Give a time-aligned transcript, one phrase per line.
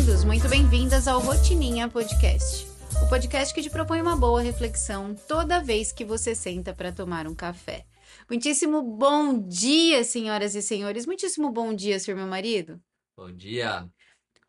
[0.00, 2.66] bem-vindos, muito bem-vindas ao Rotininha Podcast.
[3.04, 7.26] O podcast que te propõe uma boa reflexão toda vez que você senta para tomar
[7.26, 7.84] um café.
[8.26, 11.04] Muitíssimo bom dia, senhoras e senhores.
[11.04, 12.80] Muitíssimo bom dia, senhor meu marido.
[13.14, 13.86] Bom dia.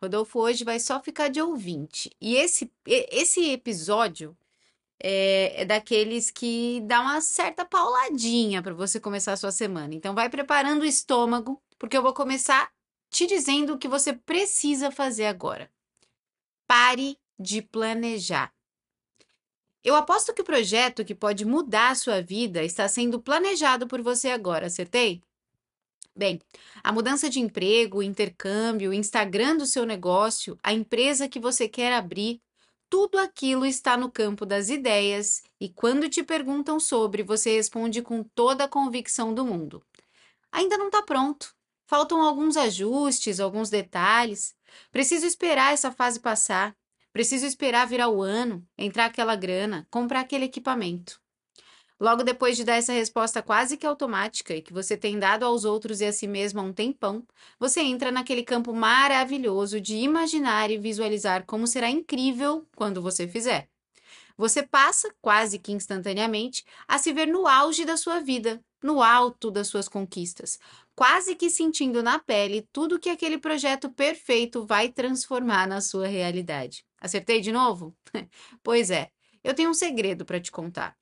[0.01, 2.09] Rodolfo hoje vai só ficar de ouvinte.
[2.21, 4.37] E esse, esse episódio
[5.03, 9.93] é, é daqueles que dá uma certa pauladinha para você começar a sua semana.
[9.93, 12.71] Então vai preparando o estômago, porque eu vou começar
[13.11, 15.69] te dizendo o que você precisa fazer agora.
[16.65, 18.51] Pare de planejar.
[19.83, 24.01] Eu aposto que o projeto que pode mudar a sua vida está sendo planejado por
[24.01, 25.21] você agora, acertei?
[26.15, 26.39] Bem,
[26.83, 31.93] a mudança de emprego, o intercâmbio, Instagram do seu negócio, a empresa que você quer
[31.93, 32.41] abrir,
[32.89, 38.23] tudo aquilo está no campo das ideias e quando te perguntam sobre, você responde com
[38.23, 39.83] toda a convicção do mundo.
[40.51, 41.55] Ainda não está pronto.
[41.91, 44.55] Faltam alguns ajustes, alguns detalhes.
[44.93, 46.73] Preciso esperar essa fase passar.
[47.11, 51.19] Preciso esperar virar o ano, entrar aquela grana, comprar aquele equipamento.
[51.99, 55.65] Logo depois de dar essa resposta quase que automática e que você tem dado aos
[55.65, 57.27] outros e a si mesmo há um tempão,
[57.59, 63.67] você entra naquele campo maravilhoso de imaginar e visualizar como será incrível quando você fizer.
[64.37, 69.51] Você passa, quase que instantaneamente, a se ver no auge da sua vida, no alto
[69.51, 70.59] das suas conquistas,
[70.95, 76.85] quase que sentindo na pele tudo que aquele projeto perfeito vai transformar na sua realidade.
[76.99, 77.95] Acertei de novo?
[78.63, 79.09] pois é,
[79.43, 80.95] eu tenho um segredo para te contar.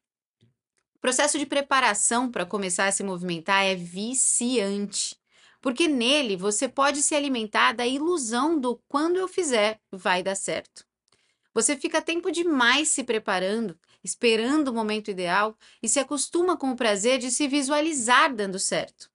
[0.95, 5.17] O processo de preparação para começar a se movimentar é viciante,
[5.61, 10.85] porque nele você pode se alimentar da ilusão do quando eu fizer vai dar certo.
[11.53, 16.75] Você fica tempo demais se preparando, esperando o momento ideal e se acostuma com o
[16.75, 19.09] prazer de se visualizar dando certo.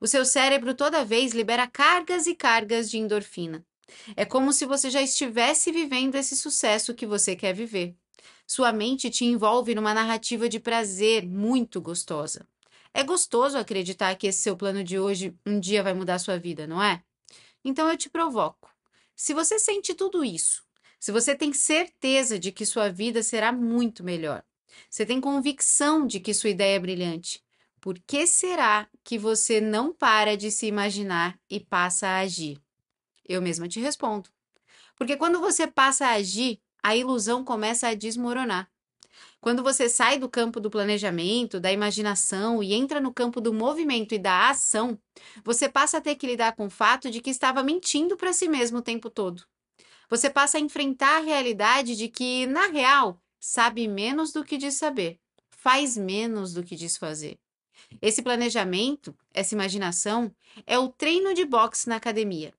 [0.00, 3.64] O seu cérebro toda vez libera cargas e cargas de endorfina.
[4.16, 7.94] É como se você já estivesse vivendo esse sucesso que você quer viver.
[8.46, 12.46] Sua mente te envolve numa narrativa de prazer muito gostosa.
[12.92, 16.66] É gostoso acreditar que esse seu plano de hoje um dia vai mudar sua vida,
[16.66, 17.02] não é?
[17.64, 18.70] Então eu te provoco.
[19.16, 20.63] Se você sente tudo isso,
[21.04, 24.42] se você tem certeza de que sua vida será muito melhor,
[24.88, 27.44] você tem convicção de que sua ideia é brilhante,
[27.78, 32.58] por que será que você não para de se imaginar e passa a agir?
[33.22, 34.30] Eu mesma te respondo.
[34.96, 38.66] Porque quando você passa a agir, a ilusão começa a desmoronar.
[39.42, 44.14] Quando você sai do campo do planejamento, da imaginação e entra no campo do movimento
[44.14, 44.98] e da ação,
[45.44, 48.48] você passa a ter que lidar com o fato de que estava mentindo para si
[48.48, 49.44] mesmo o tempo todo.
[50.14, 54.74] Você passa a enfrentar a realidade de que, na real, sabe menos do que diz
[54.74, 55.18] saber,
[55.50, 57.36] faz menos do que diz fazer.
[58.00, 60.32] Esse planejamento, essa imaginação,
[60.68, 62.54] é o treino de boxe na academia.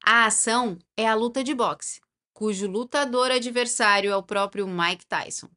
[0.00, 2.00] A ação é a luta de boxe,
[2.32, 5.48] cujo lutador adversário é o próprio Mike Tyson.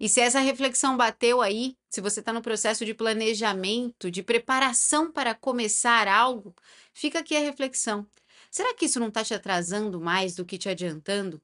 [0.00, 5.12] E se essa reflexão bateu aí, se você está no processo de planejamento, de preparação
[5.12, 6.56] para começar algo,
[6.92, 8.04] fica aqui a reflexão.
[8.50, 11.40] Será que isso não está te atrasando mais do que te adiantando?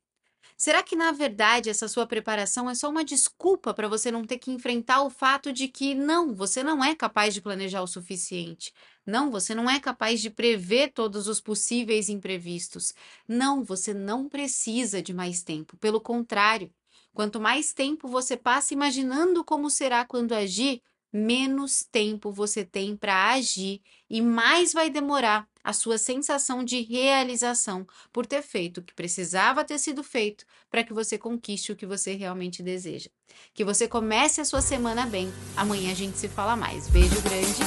[0.56, 4.38] Será que, na verdade, essa sua preparação é só uma desculpa para você não ter
[4.38, 8.72] que enfrentar o fato de que não, você não é capaz de planejar o suficiente?
[9.04, 12.94] Não, você não é capaz de prever todos os possíveis imprevistos.
[13.28, 15.76] Não, você não precisa de mais tempo.
[15.76, 16.72] Pelo contrário,
[17.12, 23.32] quanto mais tempo você passa imaginando como será quando agir, menos tempo você tem para
[23.32, 28.94] agir e mais vai demorar a sua sensação de realização por ter feito o que
[28.94, 33.10] precisava ter sido feito para que você conquiste o que você realmente deseja.
[33.52, 35.32] Que você comece a sua semana bem.
[35.56, 36.88] Amanhã a gente se fala mais.
[36.88, 37.60] Beijo grande